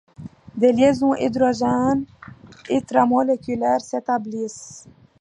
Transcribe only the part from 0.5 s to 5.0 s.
Des liaisons hydrogène intramoléculaires s'établissent.